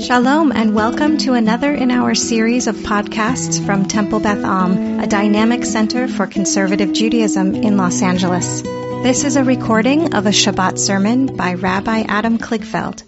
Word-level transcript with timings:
Shalom 0.00 0.50
and 0.50 0.74
welcome 0.74 1.18
to 1.18 1.34
another 1.34 1.74
in 1.74 1.90
our 1.90 2.14
series 2.14 2.68
of 2.68 2.74
podcasts 2.76 3.64
from 3.66 3.84
Temple 3.84 4.20
Beth 4.20 4.42
Am, 4.42 4.98
a 4.98 5.06
dynamic 5.06 5.66
center 5.66 6.08
for 6.08 6.26
conservative 6.26 6.94
Judaism 6.94 7.54
in 7.54 7.76
Los 7.76 8.00
Angeles. 8.00 8.62
This 8.62 9.24
is 9.24 9.36
a 9.36 9.44
recording 9.44 10.14
of 10.14 10.24
a 10.24 10.30
Shabbat 10.30 10.78
sermon 10.78 11.36
by 11.36 11.52
Rabbi 11.52 12.04
Adam 12.08 12.38
Kligfeld. 12.38 13.02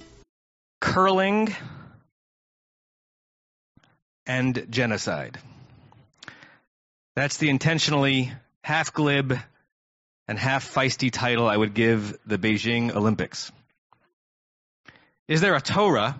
Curling 0.82 1.54
and 4.26 4.66
genocide. 4.68 5.38
That's 7.16 7.38
the 7.38 7.48
intentionally 7.48 8.32
half 8.62 8.92
glib 8.92 9.38
and 10.28 10.38
half 10.38 10.70
feisty 10.70 11.10
title 11.10 11.48
I 11.48 11.56
would 11.56 11.72
give 11.72 12.18
the 12.26 12.36
Beijing 12.36 12.94
Olympics. 12.94 13.50
Is 15.26 15.40
there 15.40 15.54
a 15.54 15.60
Torah 15.62 16.16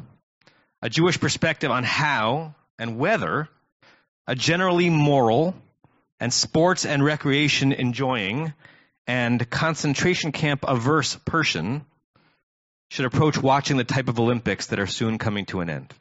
a 0.82 0.90
Jewish 0.90 1.18
perspective 1.20 1.70
on 1.70 1.84
how 1.84 2.54
and 2.78 2.98
whether 2.98 3.48
a 4.26 4.34
generally 4.34 4.90
moral 4.90 5.54
and 6.18 6.32
sports 6.32 6.84
and 6.84 7.04
recreation 7.04 7.72
enjoying 7.72 8.52
and 9.06 9.48
concentration 9.48 10.32
camp 10.32 10.64
averse 10.66 11.16
person 11.24 11.84
should 12.90 13.06
approach 13.06 13.38
watching 13.38 13.76
the 13.76 13.84
type 13.84 14.08
of 14.08 14.20
Olympics 14.20 14.66
that 14.66 14.78
are 14.78 14.86
soon 14.86 15.18
coming 15.18 15.46
to 15.46 15.60
an 15.60 15.70
end. 15.70 15.94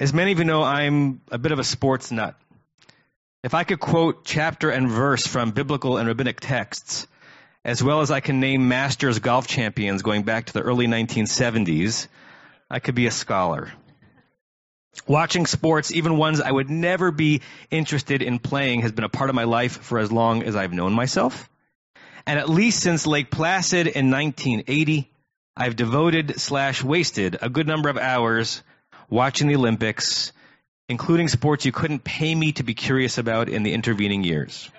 As 0.00 0.14
many 0.14 0.32
of 0.32 0.38
you 0.38 0.44
know, 0.44 0.62
I'm 0.62 1.20
a 1.30 1.38
bit 1.38 1.52
of 1.52 1.58
a 1.58 1.64
sports 1.64 2.10
nut. 2.10 2.34
If 3.42 3.54
I 3.54 3.64
could 3.64 3.80
quote 3.80 4.24
chapter 4.24 4.70
and 4.70 4.88
verse 4.88 5.26
from 5.26 5.50
biblical 5.50 5.96
and 5.96 6.08
rabbinic 6.08 6.40
texts, 6.40 7.06
as 7.64 7.82
well 7.82 8.00
as 8.00 8.10
I 8.10 8.20
can 8.20 8.40
name 8.40 8.68
masters 8.68 9.18
golf 9.18 9.46
champions 9.46 10.02
going 10.02 10.22
back 10.22 10.46
to 10.46 10.52
the 10.52 10.62
early 10.62 10.86
1970s, 10.86 12.08
I 12.70 12.80
could 12.80 12.94
be 12.94 13.06
a 13.06 13.10
scholar. 13.10 13.72
Watching 15.06 15.46
sports, 15.46 15.92
even 15.92 16.16
ones 16.16 16.40
I 16.40 16.50
would 16.50 16.70
never 16.70 17.10
be 17.10 17.42
interested 17.70 18.22
in 18.22 18.38
playing, 18.38 18.82
has 18.82 18.92
been 18.92 19.04
a 19.04 19.08
part 19.08 19.30
of 19.30 19.36
my 19.36 19.44
life 19.44 19.80
for 19.82 19.98
as 19.98 20.10
long 20.10 20.42
as 20.42 20.56
I've 20.56 20.72
known 20.72 20.92
myself. 20.92 21.48
And 22.26 22.38
at 22.38 22.48
least 22.48 22.80
since 22.80 23.06
Lake 23.06 23.30
Placid 23.30 23.86
in 23.86 24.10
1980, 24.10 25.10
I've 25.56 25.76
devoted 25.76 26.38
slash 26.40 26.82
wasted 26.82 27.38
a 27.40 27.48
good 27.48 27.66
number 27.66 27.88
of 27.88 27.96
hours 27.96 28.62
watching 29.08 29.48
the 29.48 29.56
Olympics, 29.56 30.32
including 30.88 31.28
sports 31.28 31.64
you 31.64 31.72
couldn't 31.72 32.04
pay 32.04 32.34
me 32.34 32.52
to 32.52 32.62
be 32.62 32.74
curious 32.74 33.18
about 33.18 33.48
in 33.48 33.62
the 33.62 33.72
intervening 33.72 34.24
years. 34.24 34.70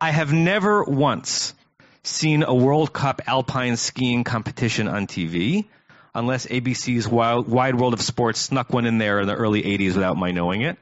I 0.00 0.10
have 0.10 0.32
never 0.32 0.82
once 0.82 1.54
seen 2.02 2.42
a 2.42 2.54
World 2.54 2.92
Cup 2.92 3.22
alpine 3.26 3.76
skiing 3.76 4.24
competition 4.24 4.88
on 4.88 5.06
TV, 5.06 5.66
unless 6.14 6.46
ABC's 6.46 7.08
Wild, 7.08 7.48
Wide 7.48 7.74
World 7.74 7.94
of 7.94 8.02
Sports 8.02 8.40
snuck 8.40 8.72
one 8.72 8.86
in 8.86 8.98
there 8.98 9.20
in 9.20 9.26
the 9.26 9.34
early 9.34 9.62
80s 9.62 9.94
without 9.94 10.16
my 10.16 10.30
knowing 10.30 10.62
it. 10.62 10.78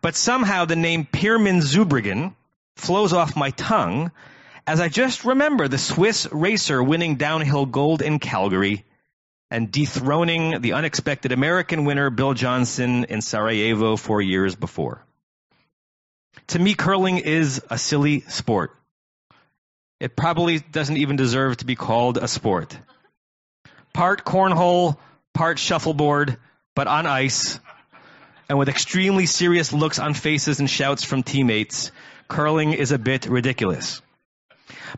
But 0.00 0.16
somehow 0.16 0.64
the 0.64 0.76
name 0.76 1.04
Pirmin 1.04 1.60
Zurbriggen 1.60 2.34
flows 2.76 3.12
off 3.12 3.36
my 3.36 3.50
tongue 3.50 4.10
as 4.66 4.80
I 4.80 4.88
just 4.88 5.24
remember 5.24 5.68
the 5.68 5.78
Swiss 5.78 6.26
racer 6.32 6.82
winning 6.82 7.16
downhill 7.16 7.66
gold 7.66 8.02
in 8.02 8.18
Calgary 8.18 8.84
and 9.50 9.70
dethroning 9.70 10.62
the 10.62 10.72
unexpected 10.72 11.32
American 11.32 11.84
winner 11.84 12.10
Bill 12.10 12.34
Johnson 12.34 13.04
in 13.04 13.20
Sarajevo 13.20 13.96
four 13.96 14.22
years 14.22 14.56
before. 14.56 15.04
To 16.48 16.58
me, 16.58 16.74
curling 16.74 17.18
is 17.18 17.62
a 17.70 17.78
silly 17.78 18.20
sport. 18.22 18.74
It 20.00 20.16
probably 20.16 20.58
doesn't 20.58 20.96
even 20.96 21.16
deserve 21.16 21.58
to 21.58 21.66
be 21.66 21.76
called 21.76 22.18
a 22.18 22.26
sport 22.26 22.76
part 23.94 24.24
cornhole, 24.24 24.98
part 25.32 25.58
shuffleboard, 25.58 26.36
but 26.74 26.86
on 26.86 27.06
ice, 27.06 27.58
and 28.48 28.58
with 28.58 28.68
extremely 28.68 29.24
serious 29.24 29.72
looks 29.72 29.98
on 29.98 30.12
faces 30.12 30.60
and 30.60 30.68
shouts 30.68 31.02
from 31.02 31.22
teammates, 31.22 31.90
curling 32.28 32.74
is 32.74 32.92
a 32.92 32.98
bit 32.98 33.24
ridiculous. 33.24 34.02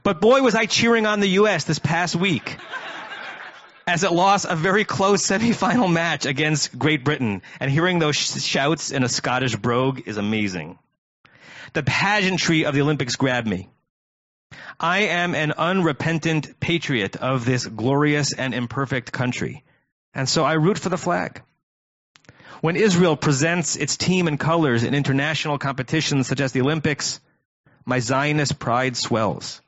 But 0.02 0.20
boy, 0.20 0.42
was 0.42 0.56
I 0.56 0.66
cheering 0.66 1.06
on 1.06 1.20
the 1.20 1.28
U.S. 1.40 1.64
this 1.64 1.78
past 1.78 2.16
week 2.16 2.56
as 3.86 4.02
it 4.02 4.12
lost 4.12 4.46
a 4.48 4.56
very 4.56 4.84
close 4.84 5.22
semifinal 5.28 5.92
match 5.92 6.26
against 6.26 6.76
Great 6.76 7.04
Britain. 7.04 7.42
And 7.60 7.70
hearing 7.70 7.98
those 7.98 8.16
sh- 8.16 8.42
shouts 8.42 8.90
in 8.90 9.04
a 9.04 9.08
Scottish 9.08 9.54
brogue 9.54 10.02
is 10.06 10.16
amazing. 10.16 10.78
The 11.72 11.82
pageantry 11.82 12.64
of 12.64 12.74
the 12.74 12.80
Olympics 12.80 13.16
grabbed 13.16 13.46
me. 13.46 13.68
I 14.78 15.04
am 15.04 15.34
an 15.34 15.52
unrepentant 15.52 16.60
patriot 16.60 17.16
of 17.16 17.44
this 17.44 17.66
glorious 17.66 18.32
and 18.34 18.52
imperfect 18.52 19.10
country. 19.10 19.64
And 20.12 20.28
so 20.28 20.44
I 20.44 20.54
root 20.54 20.78
for 20.78 20.90
the 20.90 20.98
flag. 20.98 21.42
When 22.60 22.76
Israel 22.76 23.16
presents 23.16 23.76
its 23.76 23.96
team 23.96 24.28
and 24.28 24.38
colors 24.38 24.82
in 24.82 24.94
international 24.94 25.58
competitions 25.58 26.26
such 26.26 26.40
as 26.40 26.52
the 26.52 26.60
Olympics, 26.60 27.20
my 27.84 28.00
Zionist 28.00 28.58
pride 28.58 28.96
swells. 28.96 29.60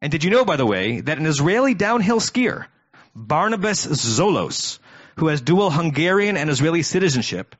And 0.00 0.10
did 0.10 0.24
you 0.24 0.30
know, 0.30 0.44
by 0.44 0.56
the 0.56 0.66
way, 0.66 1.00
that 1.00 1.18
an 1.18 1.26
Israeli 1.26 1.74
downhill 1.74 2.20
skier, 2.20 2.66
Barnabas 3.14 3.86
Szollos, 3.86 4.78
who 5.16 5.28
has 5.28 5.40
dual 5.40 5.70
Hungarian 5.70 6.36
and 6.36 6.50
Israeli 6.50 6.82
citizenship, 6.82 7.54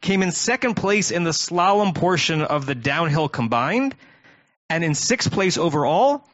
came 0.00 0.22
in 0.22 0.32
second 0.32 0.74
place 0.74 1.10
in 1.10 1.24
the 1.24 1.30
slalom 1.30 1.94
portion 1.94 2.42
of 2.42 2.66
the 2.66 2.74
downhill 2.74 3.28
combined 3.28 3.94
and 4.68 4.84
in 4.84 4.94
sixth 4.94 5.30
place 5.30 5.58
overall, 5.58 6.26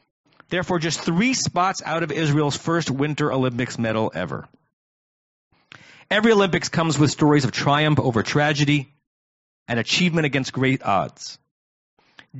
therefore 0.48 0.78
just 0.78 1.00
three 1.00 1.34
spots 1.34 1.82
out 1.84 2.02
of 2.02 2.12
Israel's 2.12 2.56
first 2.56 2.90
Winter 2.90 3.32
Olympics 3.32 3.78
medal 3.78 4.12
ever. 4.14 4.48
Every 6.10 6.32
Olympics 6.32 6.68
comes 6.68 6.98
with 6.98 7.10
stories 7.10 7.44
of 7.44 7.52
triumph 7.52 8.00
over 8.00 8.22
tragedy 8.22 8.88
and 9.66 9.78
achievement 9.78 10.24
against 10.24 10.52
great 10.52 10.82
odds. 10.82 11.38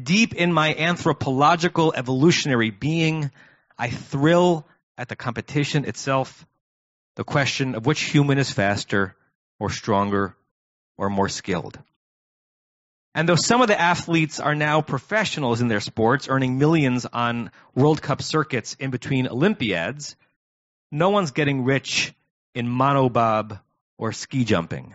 Deep 0.01 0.35
in 0.35 0.53
my 0.53 0.75
anthropological 0.75 1.93
evolutionary 1.95 2.71
being, 2.71 3.31
I 3.79 3.91
thrill 3.91 4.67
at 4.97 5.09
the 5.09 5.17
competition 5.17 5.85
itself, 5.85 6.47
the 7.17 7.25
question 7.25 7.75
of 7.75 7.87
which 7.87 8.01
human 8.01 8.39
is 8.39 8.51
faster 8.51 9.15
or 9.59 9.71
stronger 9.71 10.35
or 10.97 11.11
more 11.11 11.29
skilled. 11.29 11.79
And 13.15 13.29
though 13.29 13.37
some 13.37 13.63
of 13.63 13.69
the 13.69 13.81
athletes 13.81 14.39
are 14.39 14.55
now 14.55 14.81
professionals 14.81 15.61
in 15.61 15.69
their 15.69 15.81
sports, 15.81 16.29
earning 16.29 16.59
millions 16.59 17.07
on 17.07 17.51
World 17.75 18.01
Cup 18.01 18.23
circuits 18.23 18.77
in 18.79 18.91
between 18.91 19.29
Olympiads, 19.29 20.17
no 20.93 21.11
one's 21.11 21.33
getting 21.33 21.65
rich 21.65 22.13
in 22.55 22.67
monobob 22.67 23.61
or 23.99 24.13
ski 24.13 24.45
jumping. 24.45 24.95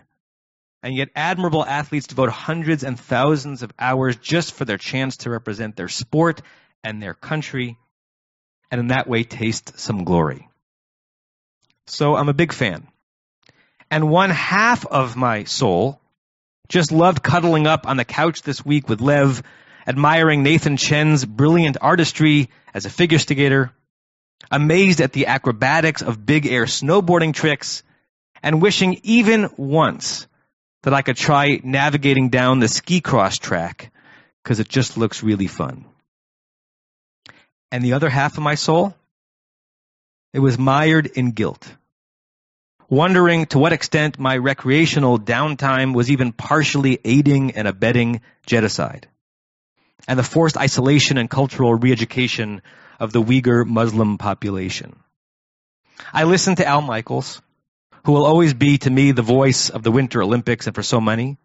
And 0.81 0.95
yet, 0.95 1.09
admirable 1.15 1.65
athletes 1.65 2.07
devote 2.07 2.29
hundreds 2.29 2.83
and 2.83 2.99
thousands 2.99 3.63
of 3.63 3.71
hours 3.79 4.17
just 4.17 4.53
for 4.53 4.65
their 4.65 4.77
chance 4.77 5.17
to 5.17 5.29
represent 5.29 5.75
their 5.75 5.87
sport 5.87 6.41
and 6.83 7.01
their 7.01 7.13
country, 7.13 7.77
and 8.69 8.79
in 8.79 8.87
that 8.87 9.07
way 9.07 9.23
taste 9.23 9.79
some 9.79 10.03
glory. 10.03 10.49
So 11.87 12.15
I'm 12.15 12.29
a 12.29 12.33
big 12.33 12.51
fan. 12.51 12.87
And 13.89 14.09
one 14.09 14.29
half 14.29 14.85
of 14.85 15.15
my 15.15 15.45
soul 15.45 16.01
just 16.73 16.91
loved 16.91 17.21
cuddling 17.21 17.67
up 17.67 17.87
on 17.87 17.97
the 17.97 18.03
couch 18.03 18.41
this 18.41 18.65
week 18.65 18.89
with 18.89 18.99
Lev, 18.99 19.43
admiring 19.85 20.41
Nathan 20.41 20.75
Chen's 20.75 21.23
brilliant 21.23 21.77
artistry 21.79 22.49
as 22.73 22.87
a 22.87 22.89
figure 22.89 23.19
skater, 23.19 23.71
amazed 24.49 24.99
at 24.99 25.13
the 25.13 25.27
acrobatics 25.27 26.01
of 26.01 26.25
big 26.25 26.47
air 26.47 26.65
snowboarding 26.65 27.31
tricks, 27.31 27.83
and 28.41 28.59
wishing 28.59 28.99
even 29.03 29.51
once 29.55 30.25
that 30.81 30.95
I 30.95 31.03
could 31.03 31.15
try 31.15 31.61
navigating 31.63 32.29
down 32.29 32.57
the 32.57 32.67
ski 32.67 33.01
cross 33.01 33.37
track 33.37 33.93
because 34.43 34.59
it 34.59 34.67
just 34.67 34.97
looks 34.97 35.21
really 35.21 35.47
fun. 35.47 35.85
And 37.71 37.83
the 37.83 37.93
other 37.93 38.09
half 38.09 38.37
of 38.37 38.43
my 38.43 38.55
soul, 38.55 38.95
it 40.33 40.39
was 40.39 40.57
mired 40.57 41.05
in 41.05 41.33
guilt 41.33 41.71
wondering 42.93 43.45
to 43.47 43.59
what 43.59 43.73
extent 43.73 44.19
my 44.19 44.37
recreational 44.37 45.19
downtime 45.19 45.93
was 45.93 46.11
even 46.11 46.31
partially 46.31 46.99
aiding 47.03 47.51
and 47.51 47.67
abetting 47.67 48.21
genocide 48.45 49.07
and 50.07 50.19
the 50.19 50.23
forced 50.23 50.57
isolation 50.57 51.17
and 51.17 51.29
cultural 51.29 51.73
re-education 51.73 52.61
of 52.99 53.11
the 53.11 53.21
Uyghur 53.21 53.65
Muslim 53.65 54.17
population. 54.17 54.95
I 56.13 56.23
listened 56.23 56.57
to 56.57 56.67
Al 56.67 56.81
Michaels, 56.81 57.41
who 58.05 58.11
will 58.11 58.25
always 58.25 58.53
be 58.53 58.77
to 58.79 58.89
me 58.89 59.11
the 59.11 59.21
voice 59.21 59.69
of 59.69 59.83
the 59.83 59.91
Winter 59.91 60.21
Olympics 60.21 60.67
and 60.67 60.75
for 60.75 60.83
so 60.83 60.99
many. 60.99 61.37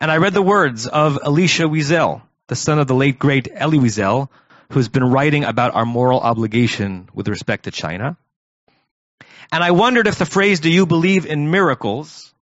And 0.00 0.10
I 0.10 0.18
read 0.18 0.34
the 0.34 0.42
words 0.42 0.86
of 0.86 1.18
Elisha 1.24 1.64
Wiesel, 1.64 2.22
the 2.48 2.56
son 2.56 2.78
of 2.78 2.86
the 2.86 2.94
late 2.94 3.18
great 3.18 3.48
Elie 3.52 3.78
Wiesel, 3.78 4.28
who's 4.70 4.88
been 4.88 5.04
writing 5.04 5.44
about 5.44 5.74
our 5.74 5.86
moral 5.86 6.20
obligation 6.20 7.08
with 7.14 7.28
respect 7.28 7.64
to 7.64 7.70
China. 7.70 8.16
And 9.50 9.62
I 9.62 9.70
wondered 9.70 10.06
if 10.06 10.18
the 10.18 10.26
phrase, 10.26 10.60
do 10.60 10.70
you 10.70 10.86
believe 10.86 11.26
in 11.26 11.50
miracles, 11.50 12.32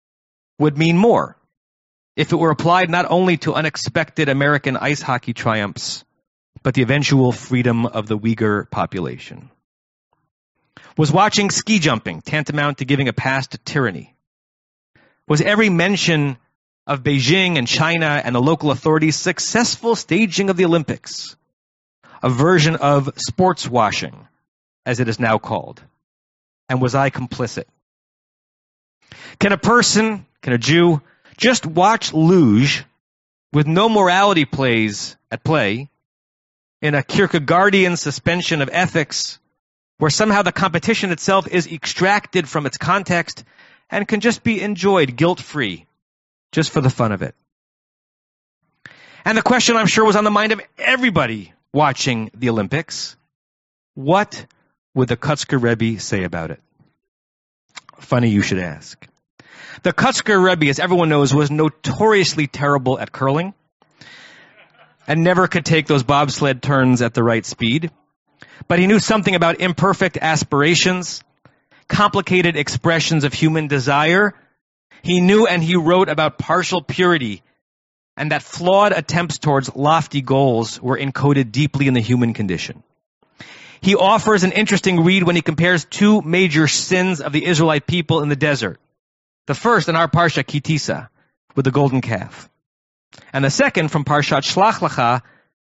would 0.58 0.76
mean 0.76 0.96
more 0.96 1.36
if 2.16 2.32
it 2.32 2.36
were 2.36 2.50
applied 2.50 2.90
not 2.90 3.06
only 3.10 3.36
to 3.38 3.54
unexpected 3.54 4.28
American 4.28 4.76
ice 4.76 5.00
hockey 5.00 5.32
triumphs, 5.32 6.04
but 6.62 6.74
the 6.74 6.82
eventual 6.82 7.32
freedom 7.32 7.86
of 7.86 8.06
the 8.06 8.18
Uyghur 8.18 8.70
population. 8.70 9.50
Was 10.96 11.10
watching 11.10 11.50
ski 11.50 11.78
jumping 11.78 12.20
tantamount 12.20 12.78
to 12.78 12.84
giving 12.84 13.08
a 13.08 13.12
pass 13.12 13.46
to 13.48 13.58
tyranny? 13.58 14.14
Was 15.26 15.40
every 15.40 15.70
mention 15.70 16.36
of 16.86 17.02
Beijing 17.02 17.56
and 17.56 17.66
China 17.66 18.20
and 18.22 18.34
the 18.34 18.42
local 18.42 18.70
authorities' 18.70 19.16
successful 19.16 19.96
staging 19.96 20.50
of 20.50 20.56
the 20.56 20.64
Olympics 20.64 21.36
a 22.22 22.28
version 22.28 22.76
of 22.76 23.08
sports 23.16 23.66
washing, 23.66 24.28
as 24.84 25.00
it 25.00 25.08
is 25.08 25.18
now 25.18 25.38
called? 25.38 25.82
And 26.70 26.80
was 26.80 26.94
I 26.94 27.10
complicit? 27.10 27.64
Can 29.40 29.50
a 29.50 29.58
person, 29.58 30.24
can 30.40 30.52
a 30.52 30.58
Jew, 30.58 31.02
just 31.36 31.66
watch 31.66 32.12
luge 32.14 32.84
with 33.52 33.66
no 33.66 33.88
morality 33.88 34.44
plays 34.44 35.16
at 35.32 35.42
play 35.42 35.90
in 36.80 36.94
a 36.94 37.02
Kierkegaardian 37.02 37.98
suspension 37.98 38.62
of 38.62 38.70
ethics 38.72 39.40
where 39.98 40.12
somehow 40.12 40.42
the 40.42 40.52
competition 40.52 41.10
itself 41.10 41.48
is 41.48 41.66
extracted 41.66 42.48
from 42.48 42.66
its 42.66 42.78
context 42.78 43.42
and 43.90 44.06
can 44.06 44.20
just 44.20 44.44
be 44.44 44.62
enjoyed 44.62 45.16
guilt 45.16 45.40
free, 45.40 45.86
just 46.52 46.70
for 46.70 46.80
the 46.80 46.88
fun 46.88 47.10
of 47.10 47.22
it. 47.22 47.34
And 49.24 49.36
the 49.36 49.42
question 49.42 49.76
I'm 49.76 49.88
sure 49.88 50.04
was 50.04 50.14
on 50.14 50.24
the 50.24 50.30
mind 50.30 50.52
of 50.52 50.60
everybody 50.78 51.52
watching 51.72 52.30
the 52.32 52.48
Olympics. 52.48 53.16
What 53.94 54.46
would 54.94 55.08
the 55.08 55.16
Kotzker 55.16 55.60
Rebbe 55.60 56.00
say 56.00 56.24
about 56.24 56.50
it? 56.50 56.60
Funny 57.98 58.30
you 58.30 58.42
should 58.42 58.58
ask. 58.58 59.06
The 59.82 59.92
Kotzker 59.92 60.42
Rebbe, 60.42 60.68
as 60.68 60.78
everyone 60.78 61.08
knows, 61.08 61.32
was 61.32 61.50
notoriously 61.50 62.46
terrible 62.46 62.98
at 62.98 63.12
curling 63.12 63.54
and 65.06 65.24
never 65.24 65.48
could 65.48 65.64
take 65.64 65.86
those 65.86 66.02
bobsled 66.02 66.62
turns 66.62 67.02
at 67.02 67.14
the 67.14 67.22
right 67.22 67.44
speed. 67.44 67.90
But 68.68 68.78
he 68.78 68.86
knew 68.86 68.98
something 68.98 69.34
about 69.34 69.60
imperfect 69.60 70.18
aspirations, 70.20 71.22
complicated 71.88 72.56
expressions 72.56 73.24
of 73.24 73.32
human 73.32 73.68
desire. 73.68 74.34
He 75.02 75.20
knew 75.20 75.46
and 75.46 75.62
he 75.62 75.76
wrote 75.76 76.08
about 76.08 76.38
partial 76.38 76.82
purity 76.82 77.42
and 78.16 78.32
that 78.32 78.42
flawed 78.42 78.92
attempts 78.92 79.38
towards 79.38 79.74
lofty 79.74 80.20
goals 80.20 80.80
were 80.80 80.98
encoded 80.98 81.52
deeply 81.52 81.86
in 81.86 81.94
the 81.94 82.00
human 82.00 82.34
condition. 82.34 82.82
He 83.82 83.94
offers 83.94 84.44
an 84.44 84.52
interesting 84.52 85.04
read 85.04 85.22
when 85.22 85.36
he 85.36 85.42
compares 85.42 85.84
two 85.84 86.20
major 86.22 86.68
sins 86.68 87.20
of 87.20 87.32
the 87.32 87.44
Israelite 87.44 87.86
people 87.86 88.22
in 88.22 88.28
the 88.28 88.36
desert. 88.36 88.78
The 89.46 89.54
first 89.54 89.88
in 89.88 89.96
our 89.96 90.08
Parsha 90.08 90.46
Ki 90.46 90.60
Tisa, 90.60 91.08
with 91.54 91.64
the 91.64 91.70
golden 91.70 92.00
calf. 92.00 92.48
And 93.32 93.44
the 93.44 93.50
second 93.50 93.88
from 93.88 94.04
Parshat 94.04 94.42
Shlach 94.42 94.80
Lecha, 94.80 95.22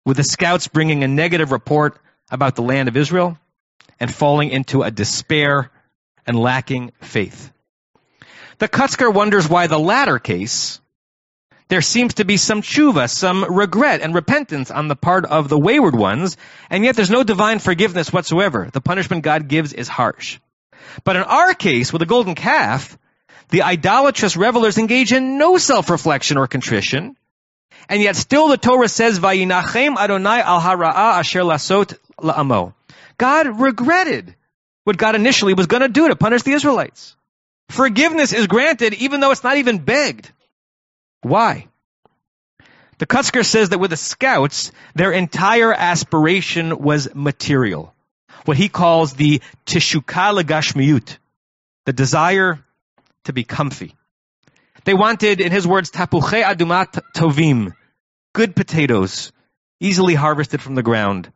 with 0.05 0.17
the 0.17 0.25
scouts 0.25 0.69
bringing 0.69 1.05
a 1.05 1.09
negative 1.09 1.53
report 1.53 1.99
about 2.31 2.57
the 2.57 2.63
land 2.63 2.89
of 2.89 2.97
Israel 2.97 3.39
and 3.99 4.13
falling 4.13 4.51
into 4.51 4.83
a 4.83 4.91
despair 4.91 5.71
and 6.27 6.39
lacking 6.39 6.93
faith. 7.01 7.53
The 8.59 8.69
Kotzker 8.69 9.13
wonders 9.13 9.49
why 9.49 9.67
the 9.67 9.79
latter 9.79 10.19
case, 10.19 10.80
there 11.71 11.81
seems 11.81 12.15
to 12.15 12.25
be 12.25 12.37
some 12.37 12.63
tshuva, 12.63 13.09
some 13.09 13.45
regret 13.45 14.01
and 14.03 14.13
repentance 14.13 14.73
on 14.73 14.89
the 14.89 14.97
part 14.97 15.25
of 15.25 15.49
the 15.49 15.59
wayward 15.59 15.95
ones, 15.95 16.37
and 16.69 16.85
yet 16.85 16.97
there's 16.97 17.11
no 17.11 17.23
divine 17.23 17.61
forgiveness 17.61 18.13
whatsoever. 18.13 18.69
The 18.73 18.81
punishment 18.81 19.23
God 19.23 19.47
gives 19.47 19.73
is 19.73 19.87
harsh. 19.87 20.41
But 21.05 21.15
in 21.15 21.23
our 21.23 21.55
case, 21.55 21.93
with 21.93 22.01
the 22.01 22.07
golden 22.07 22.35
calf, 22.35 22.99
the 23.51 23.63
idolatrous 23.63 24.37
revelers 24.37 24.79
engage 24.79 25.13
in 25.13 25.39
no 25.39 25.59
self-reflection 25.59 26.39
or 26.39 26.49
contrition, 26.49 27.17
and 27.89 28.03
yet 28.03 28.17
still 28.17 28.49
the 28.49 28.57
Torah 28.57 28.89
says, 28.89 29.21
"Vayinachem 29.21 29.97
Adonai 29.97 30.41
al 30.41 30.61
hara'a 30.61 31.21
asher 31.21 31.43
lasot 31.43 31.97
la'amo." 32.19 32.75
God 33.17 33.61
regretted 33.61 34.35
what 34.83 34.97
God 34.97 35.15
initially 35.15 35.55
was 35.55 35.67
going 35.67 35.83
to 35.83 35.89
do 35.89 36.09
to 36.09 36.17
punish 36.17 36.43
the 36.43 36.53
Israelites. 36.53 37.15
Forgiveness 37.69 38.33
is 38.33 38.49
granted 38.49 38.95
even 38.95 39.21
though 39.21 39.31
it's 39.31 39.45
not 39.45 39.57
even 39.57 39.79
begged. 39.79 40.33
Why? 41.23 41.69
The 42.99 43.07
Kotzker 43.07 43.45
says 43.45 43.71
that 43.71 43.79
with 43.79 43.91
the 43.91 43.97
scouts, 43.97 44.73
their 44.95 45.13
entire 45.13 45.73
aspiration 45.73 46.79
was 46.79 47.15
material. 47.15 47.95
What 48.45 48.57
he 48.57 48.69
calls 48.69 49.15
the 49.15 49.41
tishuka 49.67 50.39
legashmiut, 50.39 51.17
the 51.87 51.93
desire 51.93 52.59
to 53.25 53.33
be 53.33 53.45
comfy. 53.45 53.95
They 54.85 54.95
wanted, 54.95 55.41
in 55.41 55.53
his 55.53 55.67
words, 55.67 55.91
tapuche 55.91 56.43
adumat 56.43 57.01
tovim, 57.15 57.73
good 58.35 58.57
potatoes, 58.57 59.33
easily 59.79 60.15
harvested 60.15 60.63
from 60.63 60.75
the 60.75 60.83
ground. 60.83 61.33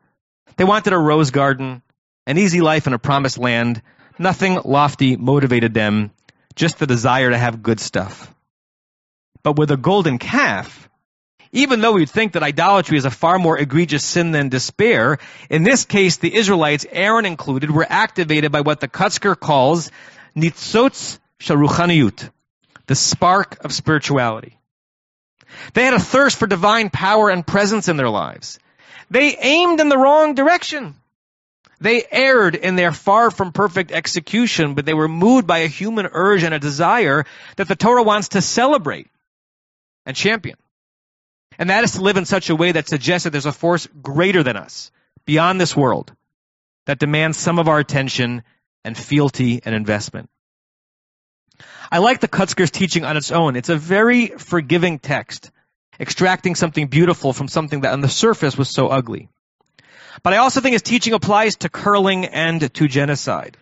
They 0.57 0.65
wanted 0.65 0.93
a 0.93 0.99
rose 0.99 1.31
garden, 1.31 1.83
an 2.27 2.39
easy 2.39 2.61
life 2.61 2.87
in 2.87 2.93
a 2.93 2.99
promised 2.99 3.39
land. 3.39 3.83
Nothing 4.19 4.61
lofty 4.65 5.17
motivated 5.17 5.75
them, 5.75 6.11
just 6.55 6.79
the 6.79 6.87
desire 6.87 7.31
to 7.31 7.39
have 7.39 7.63
good 7.63 7.81
stuff. 7.81 8.33
But 9.45 9.57
with 9.57 9.71
a 9.71 9.77
golden 9.77 10.19
calf, 10.19 10.89
even 11.53 11.81
though 11.81 11.93
we'd 11.93 12.11
think 12.11 12.33
that 12.33 12.43
idolatry 12.43 12.97
is 12.97 13.05
a 13.05 13.11
far 13.11 13.39
more 13.39 13.57
egregious 13.57 14.03
sin 14.03 14.33
than 14.33 14.49
despair, 14.49 15.19
in 15.51 15.63
this 15.63 15.85
case, 15.85 16.17
the 16.17 16.35
Israelites, 16.35 16.87
Aaron 16.91 17.27
included, 17.27 17.71
were 17.71 17.87
activated 17.89 18.51
by 18.51 18.63
what 18.63 18.81
the 18.81 18.89
Kotzker 18.89 19.39
calls 19.39 19.93
nitzotz 20.35 21.19
sharuchaniyut, 21.41 22.31
the 22.87 22.95
spark 22.95 23.63
of 23.65 23.73
spirituality. 23.73 24.59
They 25.75 25.85
had 25.85 25.95
a 25.95 26.01
thirst 26.01 26.39
for 26.39 26.47
divine 26.47 26.89
power 26.91 27.29
and 27.31 27.47
presence 27.47 27.89
in 27.89 27.99
their 27.99 28.11
lives. 28.11 28.59
They 29.11 29.37
aimed 29.37 29.79
in 29.79 29.91
the 29.91 29.99
wrong 29.99 30.35
direction. 30.35 30.95
They 31.81 32.03
erred 32.11 32.55
in 32.55 32.77
their 32.77 32.93
far 32.93 33.31
from 33.31 33.53
perfect 33.53 33.93
execution, 33.93 34.75
but 34.75 34.87
they 34.87 34.95
were 34.95 35.07
moved 35.07 35.47
by 35.47 35.59
a 35.59 35.69
human 35.69 36.09
urge 36.11 36.43
and 36.43 36.55
a 36.55 36.59
desire 36.59 37.27
that 37.57 37.69
the 37.69 37.77
Torah 37.77 38.03
wants 38.03 38.29
to 38.31 38.41
celebrate 38.41 39.09
and 40.07 40.17
champion. 40.17 40.57
And 41.59 41.71
that 41.71 41.85
is 41.85 41.93
to 41.93 42.03
live 42.03 42.17
in 42.17 42.25
such 42.25 42.51
a 42.51 42.57
way 42.57 42.73
that 42.73 42.89
suggests 42.89 43.25
that 43.25 43.31
there's 43.31 43.47
a 43.47 43.53
force 43.53 43.87
greater 44.03 44.43
than 44.43 44.57
us, 44.57 44.91
beyond 45.25 45.61
this 45.61 45.77
world, 45.77 46.13
that 46.87 46.99
demands 46.99 47.39
some 47.39 47.59
of 47.59 47.69
our 47.69 47.79
attention 47.79 48.43
and 48.85 48.97
fealty 48.97 49.61
and 49.65 49.75
investment. 49.75 50.29
I 51.91 51.99
like 51.99 52.21
the 52.21 52.29
Kotzker's 52.29 52.71
teaching 52.71 53.05
on 53.05 53.17
its 53.17 53.31
own. 53.31 53.57
It's 53.57 53.69
a 53.69 53.77
very 53.77 54.27
forgiving 54.27 54.99
text, 54.99 55.51
extracting 56.01 56.55
something 56.55 56.89
beautiful 56.89 57.33
from 57.33 57.49
something 57.49 57.83
that 57.83 57.93
on 57.93 58.01
the 58.01 58.09
surface 58.09 58.59
was 58.59 58.69
so 58.69 58.89
ugly. 58.89 59.29
But 60.23 60.33
I 60.33 60.39
also 60.39 60.61
think 60.61 60.73
his 60.73 60.83
teaching 60.83 61.13
applies 61.13 61.57
to 61.57 61.69
curling 61.69 62.27
and 62.27 62.73
to 62.75 62.89
genocide. 62.89 63.57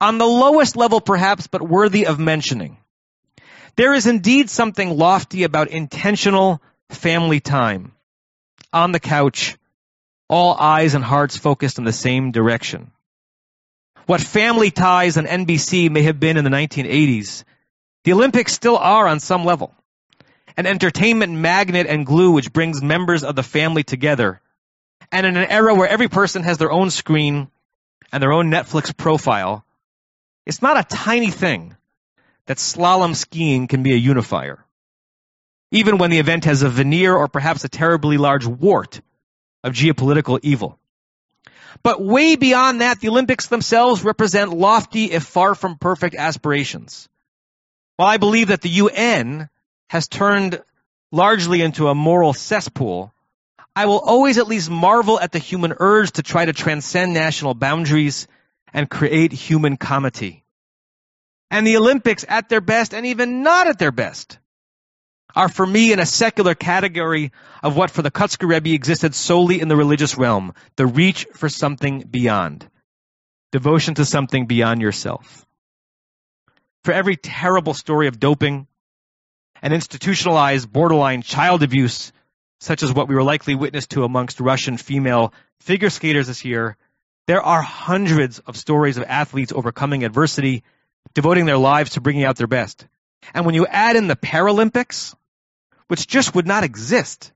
On 0.00 0.18
the 0.18 0.26
lowest 0.26 0.76
level 0.76 1.00
perhaps, 1.00 1.46
but 1.46 1.62
worthy 1.62 2.06
of 2.06 2.18
mentioning, 2.18 2.76
there 3.76 3.94
is 3.94 4.06
indeed 4.06 4.50
something 4.50 4.96
lofty 4.96 5.42
about 5.42 5.68
intentional 5.68 6.62
family 6.90 7.40
time. 7.40 7.92
On 8.72 8.92
the 8.92 9.00
couch, 9.00 9.56
all 10.28 10.54
eyes 10.54 10.94
and 10.94 11.04
hearts 11.04 11.36
focused 11.36 11.78
in 11.78 11.84
the 11.84 11.92
same 11.92 12.32
direction. 12.32 12.92
What 14.06 14.20
family 14.20 14.70
ties 14.70 15.16
on 15.16 15.26
NBC 15.26 15.90
may 15.90 16.02
have 16.02 16.20
been 16.20 16.36
in 16.36 16.44
the 16.44 16.50
1980s, 16.50 17.44
the 18.04 18.12
Olympics 18.12 18.52
still 18.52 18.76
are 18.76 19.06
on 19.06 19.18
some 19.18 19.44
level. 19.44 19.74
An 20.56 20.66
entertainment 20.66 21.32
magnet 21.32 21.86
and 21.88 22.06
glue 22.06 22.32
which 22.32 22.52
brings 22.52 22.82
members 22.82 23.24
of 23.24 23.34
the 23.34 23.42
family 23.42 23.82
together. 23.82 24.40
And 25.10 25.26
in 25.26 25.36
an 25.36 25.50
era 25.50 25.74
where 25.74 25.88
every 25.88 26.08
person 26.08 26.42
has 26.42 26.58
their 26.58 26.70
own 26.70 26.90
screen 26.90 27.48
and 28.12 28.22
their 28.22 28.32
own 28.32 28.50
Netflix 28.50 28.94
profile, 28.96 29.64
it's 30.46 30.62
not 30.62 30.78
a 30.78 30.84
tiny 30.96 31.30
thing 31.30 31.76
that 32.46 32.58
slalom 32.58 33.14
skiing 33.14 33.66
can 33.66 33.82
be 33.82 33.92
a 33.92 33.96
unifier. 33.96 34.64
Even 35.70 35.98
when 35.98 36.10
the 36.10 36.18
event 36.18 36.44
has 36.44 36.62
a 36.62 36.68
veneer 36.68 37.14
or 37.14 37.28
perhaps 37.28 37.64
a 37.64 37.68
terribly 37.68 38.18
large 38.18 38.46
wart 38.46 39.00
of 39.62 39.72
geopolitical 39.72 40.38
evil. 40.42 40.78
But 41.82 42.02
way 42.02 42.36
beyond 42.36 42.80
that, 42.80 43.00
the 43.00 43.08
Olympics 43.08 43.48
themselves 43.48 44.04
represent 44.04 44.52
lofty, 44.52 45.10
if 45.10 45.24
far 45.24 45.54
from 45.54 45.78
perfect 45.78 46.14
aspirations. 46.14 47.08
While 47.96 48.08
I 48.08 48.18
believe 48.18 48.48
that 48.48 48.62
the 48.62 48.68
UN 48.68 49.48
has 49.88 50.08
turned 50.08 50.62
largely 51.10 51.62
into 51.62 51.88
a 51.88 51.94
moral 51.94 52.32
cesspool, 52.32 53.12
I 53.74 53.86
will 53.86 53.98
always 53.98 54.38
at 54.38 54.46
least 54.46 54.70
marvel 54.70 55.18
at 55.18 55.32
the 55.32 55.38
human 55.38 55.74
urge 55.78 56.12
to 56.12 56.22
try 56.22 56.44
to 56.44 56.52
transcend 56.52 57.12
national 57.12 57.54
boundaries 57.54 58.28
and 58.72 58.88
create 58.88 59.32
human 59.32 59.76
comity 59.76 60.43
and 61.54 61.64
the 61.64 61.76
Olympics 61.76 62.24
at 62.28 62.48
their 62.48 62.60
best 62.60 62.94
and 62.94 63.06
even 63.06 63.44
not 63.44 63.68
at 63.68 63.78
their 63.78 63.92
best 63.92 64.38
are 65.36 65.48
for 65.48 65.64
me 65.64 65.92
in 65.92 66.00
a 66.00 66.06
secular 66.06 66.56
category 66.56 67.30
of 67.62 67.76
what 67.76 67.92
for 67.92 68.02
the 68.02 68.10
Kotzker 68.10 68.48
Rebbe 68.48 68.74
existed 68.74 69.14
solely 69.14 69.60
in 69.60 69.68
the 69.68 69.76
religious 69.76 70.18
realm, 70.18 70.54
the 70.74 70.84
reach 70.84 71.28
for 71.34 71.48
something 71.48 72.00
beyond, 72.00 72.68
devotion 73.52 73.94
to 73.94 74.04
something 74.04 74.46
beyond 74.46 74.82
yourself. 74.82 75.46
For 76.82 76.92
every 76.92 77.16
terrible 77.16 77.72
story 77.72 78.08
of 78.08 78.18
doping 78.18 78.66
and 79.62 79.72
institutionalized 79.72 80.72
borderline 80.72 81.22
child 81.22 81.62
abuse, 81.62 82.10
such 82.58 82.82
as 82.82 82.92
what 82.92 83.06
we 83.06 83.14
were 83.14 83.22
likely 83.22 83.54
witness 83.54 83.86
to 83.88 84.02
amongst 84.02 84.40
Russian 84.40 84.76
female 84.76 85.32
figure 85.60 85.90
skaters 85.90 86.26
this 86.26 86.44
year, 86.44 86.76
There 87.26 87.42
are 87.42 87.62
hundreds 87.62 88.40
of 88.40 88.56
stories 88.56 88.98
of 88.98 89.04
athletes 89.04 89.52
overcoming 89.52 90.04
adversity, 90.04 90.62
devoting 91.12 91.44
their 91.44 91.58
lives 91.58 91.90
to 91.90 92.00
bringing 92.00 92.24
out 92.24 92.36
their 92.36 92.46
best. 92.46 92.86
And 93.32 93.46
when 93.46 93.54
you 93.54 93.66
add 93.66 93.96
in 93.96 94.08
the 94.08 94.16
Paralympics, 94.16 95.14
which 95.88 96.06
just 96.06 96.34
would 96.34 96.46
not 96.46 96.64
exist 96.64 97.32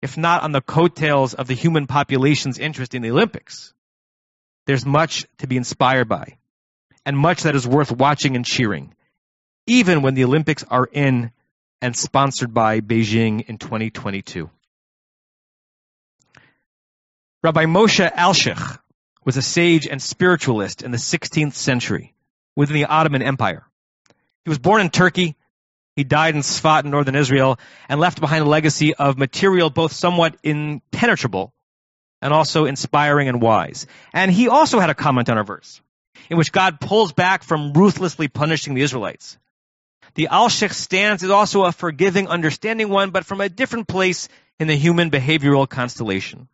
if 0.00 0.18
not 0.18 0.42
on 0.42 0.52
the 0.52 0.60
coattails 0.60 1.34
of 1.34 1.46
the 1.46 1.54
human 1.54 1.86
population's 1.86 2.58
interest 2.58 2.94
in 2.94 3.02
the 3.02 3.10
Olympics, 3.10 3.72
there's 4.66 4.84
much 4.84 5.26
to 5.38 5.46
be 5.46 5.56
inspired 5.56 6.08
by 6.08 6.38
and 7.04 7.16
much 7.16 7.42
that 7.44 7.56
is 7.56 7.66
worth 7.66 7.90
watching 7.90 8.36
and 8.36 8.44
cheering, 8.44 8.94
even 9.66 10.02
when 10.02 10.14
the 10.14 10.24
Olympics 10.24 10.64
are 10.64 10.88
in 10.90 11.32
and 11.80 11.96
sponsored 11.96 12.54
by 12.54 12.80
Beijing 12.80 13.48
in 13.48 13.58
2022. 13.58 14.50
Rabbi 17.42 17.64
Moshe 17.64 18.12
Alshich 18.12 18.78
was 19.24 19.36
a 19.36 19.42
sage 19.42 19.88
and 19.88 20.00
spiritualist 20.00 20.82
in 20.82 20.92
the 20.92 20.96
16th 20.96 21.54
century 21.54 22.14
within 22.56 22.74
the 22.74 22.86
Ottoman 22.86 23.22
Empire. 23.22 23.64
He 24.44 24.48
was 24.48 24.58
born 24.58 24.80
in 24.80 24.90
Turkey. 24.90 25.36
He 25.96 26.04
died 26.04 26.34
in 26.34 26.42
Sfat 26.42 26.84
in 26.84 26.90
northern 26.90 27.14
Israel 27.14 27.58
and 27.88 28.00
left 28.00 28.20
behind 28.20 28.44
a 28.44 28.48
legacy 28.48 28.94
of 28.94 29.18
material 29.18 29.70
both 29.70 29.92
somewhat 29.92 30.36
impenetrable 30.42 31.52
and 32.22 32.32
also 32.32 32.64
inspiring 32.64 33.28
and 33.28 33.42
wise. 33.42 33.86
And 34.14 34.30
he 34.30 34.48
also 34.48 34.78
had 34.78 34.90
a 34.90 34.94
comment 34.94 35.28
on 35.28 35.36
our 35.36 35.44
verse 35.44 35.80
in 36.30 36.38
which 36.38 36.52
God 36.52 36.80
pulls 36.80 37.12
back 37.12 37.42
from 37.42 37.72
ruthlessly 37.72 38.28
punishing 38.28 38.74
the 38.74 38.82
Israelites. 38.82 39.38
The 40.14 40.28
Alshich 40.30 40.72
stance 40.72 41.22
is 41.22 41.30
also 41.30 41.64
a 41.64 41.72
forgiving, 41.72 42.28
understanding 42.28 42.88
one, 42.88 43.10
but 43.10 43.24
from 43.24 43.40
a 43.40 43.48
different 43.48 43.88
place 43.88 44.28
in 44.58 44.68
the 44.68 44.76
human 44.76 45.10
behavioral 45.10 45.68
constellation. 45.68 46.48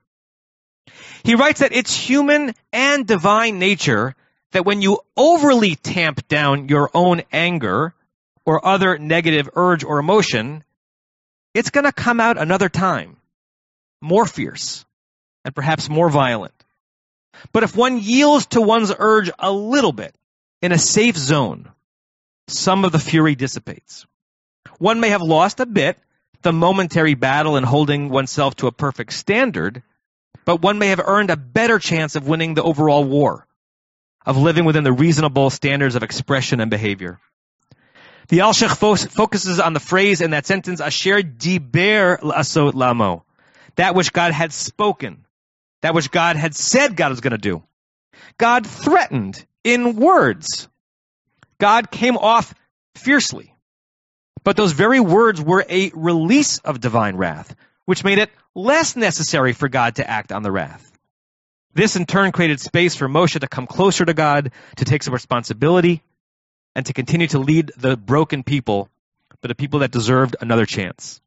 He 1.25 1.35
writes 1.35 1.61
that 1.61 1.73
it's 1.73 1.95
human 1.95 2.55
and 2.73 3.07
divine 3.07 3.59
nature 3.59 4.14
that 4.52 4.64
when 4.64 4.83
you 4.83 5.00
overly 5.17 5.75
tamp 5.75 6.26
down 6.28 6.69
your 6.69 6.90
own 6.95 7.23
anger 7.33 7.95
or 8.45 8.67
other 8.67 8.99
negative 8.99 9.49
urge 9.55 9.85
or 9.85 9.99
emotion, 9.99 10.64
it's 11.55 11.71
going 11.71 11.85
to 11.85 11.93
come 11.93 12.21
out 12.21 12.38
another 12.38 12.69
time, 12.69 13.17
more 14.00 14.26
fierce 14.26 14.85
and 15.45 15.55
perhaps 15.55 15.88
more 15.88 16.09
violent. 16.09 16.55
But 17.52 17.62
if 17.62 17.76
one 17.76 17.99
yields 17.99 18.47
to 18.47 18.61
one's 18.61 18.93
urge 18.97 19.31
a 19.38 19.52
little 19.52 19.93
bit 19.93 20.14
in 20.62 20.73
a 20.73 20.78
safe 20.78 21.17
zone, 21.17 21.71
some 22.49 22.85
of 22.85 22.93
the 22.93 22.99
fury 22.99 23.35
dissipates. 23.35 24.07
One 24.78 25.00
may 25.00 25.11
have 25.11 25.23
lost 25.23 25.61
a 25.61 25.67
bit 25.67 25.99
the 26.43 26.52
momentary 26.52 27.14
battle 27.14 27.57
in 27.57 27.64
holding 27.64 28.11
oneself 28.11 28.57
to 28.57 28.69
a 28.69 28.73
perfect 28.73 29.12
standard, 29.12 29.83
but 30.45 30.62
one 30.62 30.78
may 30.78 30.88
have 30.88 31.00
earned 31.05 31.31
a 31.31 31.37
better 31.37 31.78
chance 31.78 32.14
of 32.14 32.28
winning 32.28 32.55
the 32.55 32.62
overall 32.62 33.05
war, 33.05 33.48
of 34.25 34.37
living 34.37 34.65
within 34.65 34.85
the 34.85 34.93
reasonable 34.93 35.51
standards 35.51 35.95
of 35.95 36.03
expression 36.03 36.61
and 36.61 36.71
behavior. 36.71 37.19
The 38.29 38.39
Alshich 38.39 38.77
fo- 38.77 38.97
focuses 38.97 39.59
on 39.59 39.73
the 39.73 39.81
phrase 39.81 40.21
in 40.21 40.33
that 40.33 40.47
sentence, 40.47 40.81
Asher 40.81 41.23
diber 41.23 42.21
asot 42.21 42.75
lamo, 42.75 43.25
that 43.77 43.95
which 43.95 44.13
God 44.13 44.33
had 44.33 44.53
spoken, 44.53 45.25
that 45.83 45.95
which 45.95 46.11
God 46.11 46.37
had 46.37 46.55
said 46.55 46.97
God 46.97 47.11
was 47.11 47.21
going 47.21 47.33
to 47.33 47.39
do. 47.39 47.63
God 48.37 48.67
threatened 48.67 49.45
in 49.65 49.97
words. 49.97 50.69
God 51.59 51.91
came 51.91 52.17
off 52.17 52.55
fiercely. 52.95 53.55
But 54.45 54.57
those 54.57 54.73
very 54.73 55.01
words 55.01 55.41
were 55.41 55.65
a 55.69 55.91
release 55.95 56.59
of 56.59 56.81
divine 56.81 57.17
wrath, 57.17 57.55
which 57.87 58.05
made 58.05 58.19
it 58.19 58.31
less 58.55 58.97
necessary 58.97 59.53
for 59.53 59.69
God 59.69 59.97
to 59.97 60.09
act 60.09 60.33
on 60.33 60.43
the 60.43 60.53
wrath. 60.53 60.91
This 61.75 61.97
in 61.97 62.07
turn 62.07 62.33
created 62.33 62.61
space 62.61 62.95
for 62.95 63.09
Moshe 63.09 63.39
to 63.39 63.47
come 63.49 63.67
closer 63.67 64.05
to 64.05 64.15
God, 64.15 64.53
to 64.77 64.85
take 64.85 65.03
some 65.03 65.15
responsibility, 65.15 66.03
and 66.75 66.87
to 66.87 66.93
continue 66.93 67.27
to 67.29 67.39
lead 67.39 67.73
the 67.77 67.97
broken 67.97 68.43
people, 68.43 68.89
but 69.41 69.51
a 69.51 69.55
people 69.55 69.81
that 69.81 69.91
deserved 69.91 70.37
another 70.41 70.67
chance. 70.67 71.21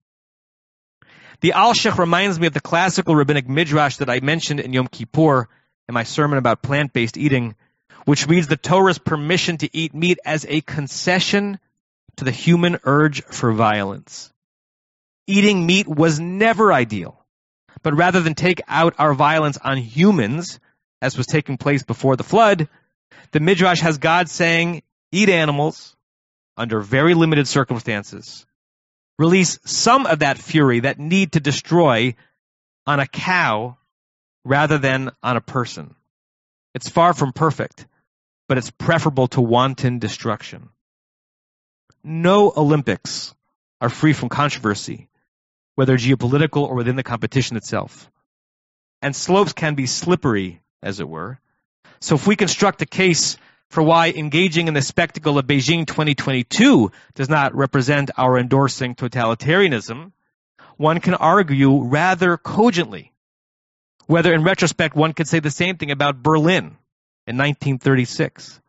The 1.42 1.54
Alshich 1.56 1.98
reminds 1.98 2.40
me 2.40 2.48
of 2.48 2.54
the 2.54 2.62
classical 2.62 3.16
rabbinic 3.16 3.50
midrash 3.50 3.98
that 3.98 4.10
I 4.10 4.20
mentioned 4.20 4.60
in 4.60 4.74
Yom 4.74 4.88
Kippur 4.88 5.48
in 5.88 5.94
my 5.94 6.04
sermon 6.04 6.38
about 6.38 6.62
plant-based 6.62 7.18
eating, 7.18 7.56
which 8.06 8.28
reads 8.28 8.48
the 8.48 8.58
Torah's 8.58 9.00
permission 9.00 9.58
to 9.58 9.70
eat 9.76 9.94
meat 9.94 10.20
as 10.24 10.46
a 10.48 10.62
concession 10.62 11.60
to 12.18 12.26
the 12.26 12.32
human 12.32 12.80
urge 12.84 13.24
for 13.24 13.52
violence. 13.52 14.32
Eating 15.28 15.66
meat 15.66 15.88
was 15.88 16.20
never 16.20 16.72
ideal, 16.72 17.21
but 17.84 17.96
rather 17.96 18.22
than 18.22 18.36
take 18.36 18.62
out 18.68 18.96
our 18.98 19.14
violence 19.14 19.58
on 19.58 19.78
humans, 19.78 20.60
as 21.02 21.18
was 21.18 21.28
taking 21.28 21.58
place 21.58 21.84
before 21.84 22.16
the 22.16 22.24
flood, 22.24 22.68
the 23.32 23.40
midrash 23.40 23.82
has 23.82 23.98
God 23.98 24.30
saying, 24.30 24.84
eat 25.12 25.30
animals 25.30 25.96
under 26.58 26.80
very 26.80 27.14
limited 27.14 27.48
circumstances 27.48 28.46
release 29.22 29.60
some 29.66 30.08
of 30.08 30.20
that 30.20 30.40
fury, 30.40 30.80
that 30.80 30.98
need 30.98 31.34
to 31.34 31.40
destroy 31.40 32.16
on 32.88 33.00
a 33.00 33.06
cow 33.06 33.78
rather 34.44 34.80
than 34.80 35.12
on 35.22 35.38
a 35.38 35.42
person. 35.42 35.94
It's 36.74 36.90
far 36.90 37.14
from 37.14 37.32
perfect, 37.32 37.86
but 38.48 38.58
it's 38.58 38.72
preferable 38.72 39.28
to 39.30 39.42
wanton 39.42 40.00
destruction. 40.00 40.70
No 42.04 42.52
Olympics 42.58 43.36
are 43.80 43.90
free 43.90 44.14
from 44.14 44.30
controversy, 44.30 45.08
whether 45.82 45.98
geopolitical 45.98 46.62
or 46.62 46.76
within 46.76 46.96
the 46.96 47.02
competition 47.02 47.58
itself. 47.58 48.08
And 49.02 49.16
slopes 49.16 49.52
can 49.52 49.74
be 49.74 49.88
slippery, 49.88 50.62
as 50.84 51.00
it 51.00 51.10
were. 51.10 51.40
So 52.02 52.14
if 52.14 52.28
we 52.28 52.36
construct 52.36 52.84
a 52.84 52.86
case 52.86 53.36
for 53.72 53.82
why 53.82 54.12
engaging 54.12 54.68
in 54.68 54.76
the 54.76 54.84
spectacle 54.84 55.40
of 55.40 55.48
Beijing 55.48 55.88
2022 55.88 56.92
does 57.16 57.30
not 57.30 57.56
represent 57.56 58.12
our 58.16 58.38
endorsing 58.38 58.94
totalitarianism, 58.94 60.12
one 60.78 61.00
can 61.00 61.16
argue 61.16 61.82
rather 61.82 62.38
cogently 62.38 63.12
whether 64.06 64.36
in 64.36 64.44
retrospect 64.44 64.96
one 64.96 65.14
could 65.14 65.28
say 65.28 65.40
the 65.40 65.50
same 65.50 65.78
thing 65.78 65.90
about 65.90 66.22
Berlin 66.22 66.78
in 67.26 67.38
1936, 67.38 68.62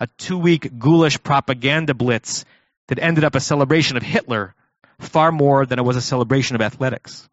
a 0.00 0.06
two 0.16 0.38
week 0.38 0.78
ghoulish 0.78 1.22
propaganda 1.22 1.92
blitz 1.92 2.46
that 2.88 2.98
ended 2.98 3.22
up 3.22 3.34
a 3.34 3.40
celebration 3.40 3.98
of 3.98 4.02
Hitler 4.02 4.54
far 4.98 5.32
more 5.32 5.66
than 5.66 5.78
it 5.78 5.84
was 5.84 5.96
a 5.96 6.02
celebration 6.02 6.56
of 6.56 6.62
athletics. 6.62 7.28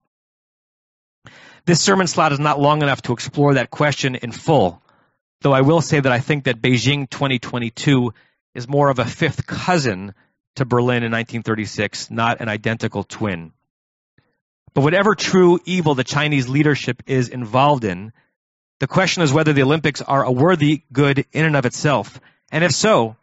This 1.65 1.81
sermon 1.81 2.07
slot 2.07 2.31
is 2.31 2.39
not 2.39 2.59
long 2.59 2.81
enough 2.81 3.03
to 3.03 3.13
explore 3.13 3.53
that 3.53 3.69
question 3.69 4.15
in 4.15 4.31
full, 4.31 4.81
Though 5.41 5.53
I 5.53 5.61
will 5.61 5.81
say 5.81 5.99
that 5.99 6.11
I 6.11 6.19
think 6.19 6.43
that 6.43 6.61
Beijing 6.61 7.09
2022 7.09 8.13
is 8.53 8.67
more 8.67 8.89
of 8.89 8.99
a 8.99 9.05
fifth 9.05 9.47
cousin 9.47 10.13
to 10.55 10.65
Berlin 10.65 11.03
in 11.03 11.11
1936, 11.11 12.11
not 12.11 12.41
an 12.41 12.49
identical 12.49 13.03
twin. 13.03 13.51
But 14.73 14.83
whatever 14.83 15.15
true 15.15 15.59
evil 15.65 15.95
the 15.95 16.03
Chinese 16.03 16.47
leadership 16.47 17.03
is 17.07 17.29
involved 17.29 17.83
in, 17.83 18.13
the 18.79 18.87
question 18.87 19.23
is 19.23 19.33
whether 19.33 19.51
the 19.51 19.63
Olympics 19.63 20.01
are 20.01 20.23
a 20.23 20.31
worthy 20.31 20.83
good 20.93 21.25
in 21.31 21.45
and 21.45 21.55
of 21.55 21.65
itself. 21.65 22.19
And 22.51 22.63
if 22.63 22.71
so, 22.71 23.15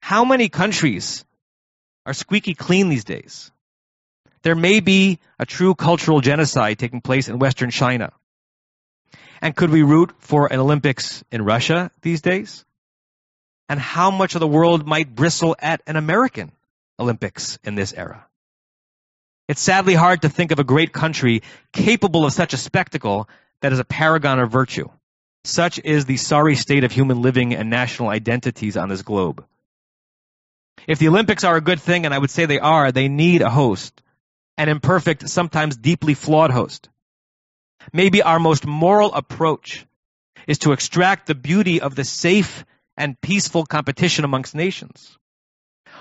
how 0.00 0.24
many 0.24 0.48
countries 0.48 1.24
are 2.06 2.14
squeaky 2.14 2.54
clean 2.54 2.88
these 2.88 3.04
days? 3.04 3.50
There 4.44 4.54
may 4.54 4.80
be 4.80 5.20
a 5.38 5.46
true 5.46 5.74
cultural 5.74 6.20
genocide 6.20 6.78
taking 6.78 7.00
place 7.00 7.28
in 7.28 7.38
Western 7.38 7.70
China. 7.70 8.12
And 9.40 9.56
could 9.56 9.70
we 9.70 9.82
root 9.82 10.12
for 10.18 10.52
an 10.52 10.60
Olympics 10.60 11.24
in 11.32 11.42
Russia 11.42 11.90
these 12.02 12.20
days? 12.20 12.66
And 13.70 13.80
how 13.80 14.10
much 14.10 14.34
of 14.34 14.40
the 14.40 14.46
world 14.46 14.86
might 14.86 15.14
bristle 15.14 15.56
at 15.58 15.80
an 15.86 15.96
American 15.96 16.52
Olympics 17.00 17.58
in 17.64 17.74
this 17.74 17.94
era? 17.94 18.26
It's 19.48 19.62
sadly 19.62 19.94
hard 19.94 20.22
to 20.22 20.28
think 20.28 20.52
of 20.52 20.58
a 20.58 20.64
great 20.64 20.92
country 20.92 21.42
capable 21.72 22.26
of 22.26 22.34
such 22.34 22.52
a 22.52 22.58
spectacle 22.58 23.30
that 23.62 23.72
is 23.72 23.78
a 23.78 23.84
paragon 23.84 24.40
of 24.40 24.52
virtue. 24.52 24.90
Such 25.44 25.78
is 25.78 26.04
the 26.04 26.18
sorry 26.18 26.54
state 26.54 26.84
of 26.84 26.92
human 26.92 27.22
living 27.22 27.54
and 27.54 27.70
national 27.70 28.10
identities 28.10 28.76
on 28.76 28.90
this 28.90 29.00
globe. 29.00 29.42
If 30.86 30.98
the 30.98 31.08
Olympics 31.08 31.44
are 31.44 31.56
a 31.56 31.62
good 31.62 31.80
thing, 31.80 32.04
and 32.04 32.12
I 32.12 32.18
would 32.18 32.30
say 32.30 32.44
they 32.44 32.58
are, 32.58 32.92
they 32.92 33.08
need 33.08 33.40
a 33.40 33.48
host, 33.48 34.02
an 34.56 34.68
imperfect, 34.68 35.28
sometimes 35.28 35.76
deeply 35.76 36.14
flawed 36.14 36.50
host. 36.50 36.88
Maybe 37.92 38.22
our 38.22 38.38
most 38.38 38.66
moral 38.66 39.12
approach 39.12 39.84
is 40.46 40.58
to 40.60 40.72
extract 40.72 41.26
the 41.26 41.34
beauty 41.34 41.80
of 41.80 41.94
the 41.94 42.04
safe 42.04 42.64
and 42.96 43.20
peaceful 43.20 43.66
competition 43.66 44.24
amongst 44.24 44.54
nations, 44.54 45.18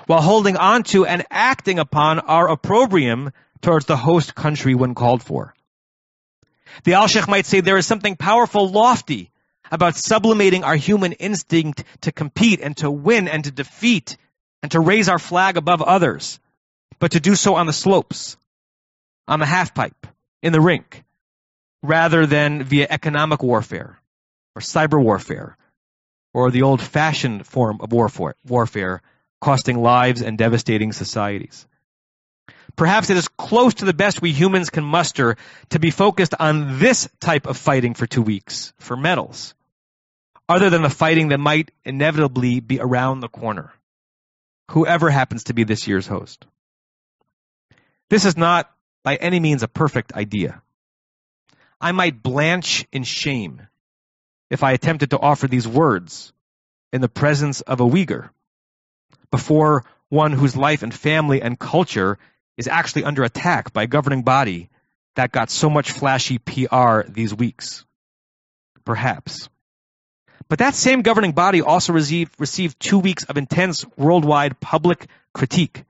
while 0.05 0.21
holding 0.21 0.57
on 0.57 0.83
to 0.83 1.05
and 1.05 1.25
acting 1.31 1.79
upon 1.79 2.19
our 2.19 2.49
opprobrium 2.49 3.31
towards 3.61 3.85
the 3.85 3.97
host 3.97 4.35
country 4.35 4.75
when 4.75 4.93
called 4.93 5.23
for. 5.23 5.55
The 6.83 6.93
Alshich 6.93 7.27
might 7.27 7.45
say 7.45 7.61
there 7.61 7.77
is 7.77 7.87
something 7.87 8.15
powerful, 8.15 8.69
lofty 8.69 9.31
about 9.71 9.95
sublimating 9.95 10.63
our 10.63 10.75
human 10.75 11.13
instinct 11.13 11.83
to 12.01 12.11
compete 12.11 12.59
and 12.61 12.75
to 12.77 12.91
win 12.91 13.27
and 13.27 13.43
to 13.45 13.51
defeat 13.51 14.17
and 14.61 14.71
to 14.71 14.79
raise 14.79 15.09
our 15.09 15.19
flag 15.19 15.57
above 15.57 15.81
others, 15.81 16.39
but 16.99 17.11
to 17.11 17.19
do 17.19 17.35
so 17.35 17.55
on 17.55 17.65
the 17.65 17.73
slopes, 17.73 18.37
on 19.27 19.39
the 19.39 19.45
halfpipe, 19.45 20.07
in 20.41 20.53
the 20.53 20.61
rink, 20.61 21.03
rather 21.81 22.25
than 22.25 22.63
via 22.63 22.87
economic 22.89 23.41
warfare 23.43 23.99
or 24.55 24.61
cyber 24.61 25.01
warfare, 25.01 25.57
or 26.33 26.51
the 26.51 26.63
old 26.63 26.81
fashioned 26.81 27.45
form 27.45 27.79
of 27.81 27.91
warfare, 27.91 29.01
costing 29.41 29.81
lives 29.81 30.21
and 30.21 30.37
devastating 30.37 30.91
societies. 30.93 31.67
Perhaps 32.75 33.09
it 33.09 33.17
is 33.17 33.27
close 33.27 33.75
to 33.75 33.85
the 33.85 33.93
best 33.93 34.21
we 34.21 34.31
humans 34.31 34.69
can 34.69 34.83
muster 34.83 35.37
to 35.69 35.79
be 35.79 35.91
focused 35.91 36.33
on 36.39 36.79
this 36.79 37.07
type 37.19 37.45
of 37.45 37.57
fighting 37.57 37.93
for 37.93 38.07
two 38.07 38.21
weeks, 38.21 38.73
for 38.79 38.97
medals, 38.97 39.53
other 40.49 40.69
than 40.69 40.81
the 40.81 40.89
fighting 40.89 41.29
that 41.29 41.39
might 41.39 41.71
inevitably 41.85 42.59
be 42.59 42.79
around 42.79 43.19
the 43.19 43.29
corner, 43.29 43.71
whoever 44.71 45.09
happens 45.09 45.45
to 45.45 45.53
be 45.53 45.63
this 45.63 45.87
year's 45.87 46.07
host. 46.07 46.45
This 48.09 48.25
is 48.25 48.37
not 48.37 48.71
by 49.03 49.15
any 49.15 49.39
means 49.39 49.63
a 49.63 49.67
perfect 49.67 50.13
idea. 50.13 50.61
I 51.79 51.91
might 51.91 52.23
blanch 52.23 52.85
in 52.91 53.03
shame 53.03 53.67
if 54.49 54.63
I 54.63 54.71
attempted 54.71 55.09
to 55.11 55.19
offer 55.19 55.47
these 55.47 55.67
words 55.67 56.31
in 56.91 57.01
the 57.01 57.09
presence 57.09 57.61
of 57.61 57.81
a 57.81 57.85
Uyghur 57.85 58.29
before 59.31 59.83
one 60.09 60.31
whose 60.31 60.55
life 60.55 60.83
and 60.83 60.93
family 60.93 61.41
and 61.41 61.59
culture 61.59 62.17
is 62.55 62.67
actually 62.67 63.03
under 63.03 63.23
attack 63.23 63.73
by 63.73 63.83
a 63.83 63.87
governing 63.87 64.21
body 64.21 64.69
that 65.15 65.31
got 65.31 65.49
so 65.49 65.69
much 65.69 65.91
flashy 65.91 66.37
PR 66.37 67.01
these 67.07 67.33
weeks. 67.33 67.85
Perhaps. 68.85 69.49
But 70.49 70.59
that 70.59 70.75
same 70.75 71.01
governing 71.01 71.31
body 71.31 71.61
also 71.61 71.93
received, 71.93 72.39
received 72.39 72.79
two 72.79 72.99
weeks 72.99 73.23
of 73.23 73.37
intense 73.37 73.85
worldwide 73.97 74.59
public 74.59 75.07
critique, 75.33 75.83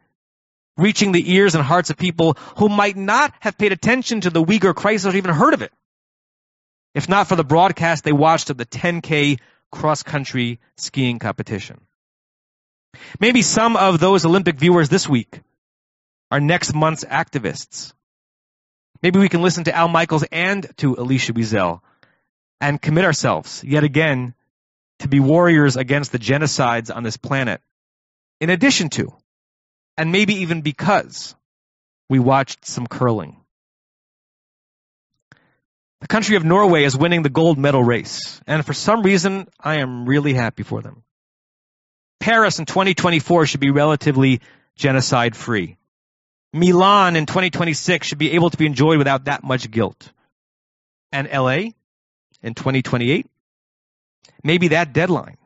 reaching 0.77 1.11
the 1.11 1.33
ears 1.33 1.55
and 1.55 1.63
hearts 1.63 1.89
of 1.89 1.97
people 1.97 2.37
who 2.57 2.69
might 2.69 2.97
not 2.97 3.33
have 3.39 3.57
paid 3.57 3.71
attention 3.71 4.21
to 4.21 4.29
the 4.29 4.43
Uyghur 4.43 4.75
crisis 4.75 5.13
or 5.13 5.17
even 5.17 5.33
heard 5.33 5.53
of 5.53 5.61
it, 5.61 5.71
if 6.95 7.07
not 7.07 7.27
for 7.27 7.35
the 7.35 7.43
broadcast 7.43 8.03
they 8.03 8.11
watched 8.11 8.49
of 8.49 8.57
the 8.57 8.65
10K 8.65 9.39
cross 9.71 10.03
country 10.03 10.59
skiing 10.77 11.19
competition. 11.19 11.81
Maybe 13.19 13.41
some 13.41 13.75
of 13.75 13.99
those 13.99 14.25
Olympic 14.25 14.57
viewers 14.57 14.89
this 14.89 15.07
week 15.09 15.41
are 16.31 16.39
next 16.39 16.73
month's 16.73 17.03
activists. 17.03 17.93
Maybe 19.01 19.19
we 19.19 19.29
can 19.29 19.41
listen 19.41 19.65
to 19.65 19.75
Al 19.75 19.87
Michaels 19.87 20.23
and 20.31 20.65
to 20.77 20.97
Elisha 20.97 21.33
Wiesel 21.33 21.81
and 22.61 22.81
commit 22.81 23.03
ourselves 23.03 23.63
yet 23.63 23.83
again 23.83 24.33
to 24.99 25.07
be 25.07 25.19
warriors 25.19 25.75
against 25.75 26.11
the 26.11 26.19
genocides 26.19 26.95
on 26.95 27.03
this 27.03 27.17
planet, 27.17 27.61
in 28.39 28.49
addition 28.49 28.89
to, 28.89 29.13
and 29.97 30.11
maybe 30.11 30.35
even 30.41 30.61
because, 30.61 31.35
we 32.09 32.19
watched 32.19 32.65
some 32.65 32.87
curling. 32.87 33.37
The 36.01 36.07
country 36.07 36.35
of 36.35 36.43
Norway 36.43 36.83
is 36.83 36.97
winning 36.97 37.23
the 37.23 37.29
gold 37.29 37.57
medal 37.57 37.83
race, 37.83 38.41
and 38.45 38.65
for 38.65 38.73
some 38.73 39.03
reason, 39.03 39.47
I 39.59 39.75
am 39.77 40.05
really 40.05 40.33
happy 40.33 40.63
for 40.63 40.81
them. 40.81 41.03
Paris 42.19 42.59
in 42.59 42.65
2024 42.65 43.45
should 43.45 43.59
be 43.59 43.71
relatively 43.71 44.41
genocide 44.75 45.35
free. 45.35 45.77
Milan 46.53 47.15
in 47.15 47.25
2026 47.25 48.05
should 48.05 48.17
be 48.17 48.31
able 48.31 48.49
to 48.49 48.57
be 48.57 48.65
enjoyed 48.65 48.97
without 48.97 49.25
that 49.25 49.43
much 49.43 49.69
guilt. 49.71 50.11
And 51.11 51.27
LA 51.31 51.71
in 52.41 52.53
2028, 52.53 53.25
maybe 54.43 54.69
that 54.69 54.93
deadline 54.93 55.37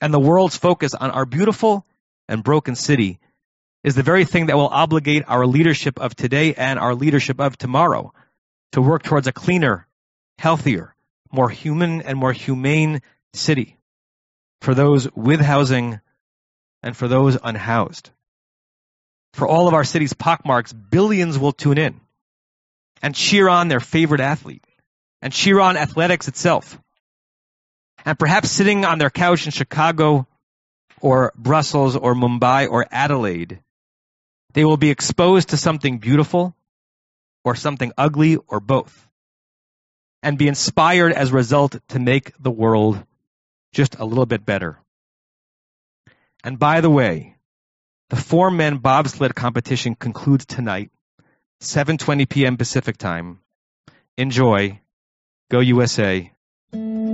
and 0.00 0.12
the 0.12 0.20
world's 0.20 0.56
focus 0.56 0.94
on 0.94 1.10
our 1.10 1.24
beautiful 1.24 1.86
and 2.28 2.42
broken 2.42 2.74
city 2.74 3.20
is 3.84 3.94
the 3.94 4.02
very 4.02 4.24
thing 4.24 4.46
that 4.46 4.56
will 4.56 4.68
obligate 4.68 5.24
our 5.26 5.46
leadership 5.46 6.00
of 6.00 6.14
today 6.14 6.54
and 6.54 6.78
our 6.78 6.94
leadership 6.94 7.40
of 7.40 7.56
tomorrow 7.56 8.12
to 8.72 8.80
work 8.80 9.02
towards 9.02 9.26
a 9.26 9.32
cleaner, 9.32 9.86
healthier, 10.38 10.94
more 11.30 11.50
human 11.50 12.02
and 12.02 12.18
more 12.18 12.32
humane 12.32 13.02
city 13.32 13.76
for 14.60 14.74
those 14.74 15.10
with 15.14 15.40
housing 15.40 16.00
and 16.82 16.96
for 16.96 17.08
those 17.08 17.36
unhoused 17.42 18.10
for 19.32 19.48
all 19.48 19.68
of 19.68 19.74
our 19.74 19.84
city's 19.84 20.12
pockmarks, 20.12 20.72
billions 20.72 21.38
will 21.38 21.52
tune 21.52 21.78
in 21.78 22.00
and 23.00 23.14
cheer 23.14 23.48
on 23.48 23.68
their 23.68 23.80
favorite 23.80 24.20
athlete 24.20 24.64
and 25.20 25.32
cheer 25.32 25.58
on 25.58 25.76
athletics 25.76 26.28
itself. 26.28 26.78
And 28.04 28.18
perhaps 28.18 28.50
sitting 28.50 28.84
on 28.84 28.98
their 28.98 29.10
couch 29.10 29.46
in 29.46 29.52
Chicago 29.52 30.26
or 31.00 31.32
Brussels 31.36 31.96
or 31.96 32.14
Mumbai 32.14 32.68
or 32.68 32.86
Adelaide, 32.90 33.60
they 34.52 34.64
will 34.64 34.76
be 34.76 34.90
exposed 34.90 35.50
to 35.50 35.56
something 35.56 35.98
beautiful 35.98 36.54
or 37.44 37.54
something 37.54 37.92
ugly 37.96 38.36
or 38.36 38.60
both 38.60 39.08
and 40.22 40.38
be 40.38 40.48
inspired 40.48 41.12
as 41.12 41.30
a 41.30 41.34
result 41.34 41.76
to 41.88 41.98
make 41.98 42.32
the 42.38 42.50
world 42.50 43.02
just 43.72 43.96
a 43.98 44.04
little 44.04 44.26
bit 44.26 44.44
better. 44.44 44.78
And 46.44 46.58
by 46.58 46.80
the 46.80 46.90
way, 46.90 47.36
the 48.10 48.16
four 48.16 48.50
men 48.50 48.78
bobsled 48.78 49.34
competition 49.34 49.94
concludes 49.94 50.44
tonight, 50.46 50.90
7:20 51.60 52.28
p.m. 52.28 52.56
Pacific 52.56 52.98
Time. 52.98 53.40
Enjoy. 54.16 54.80
Go 55.50 55.60
USA. 55.60 56.31